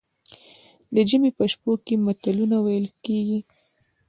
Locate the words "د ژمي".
0.93-1.31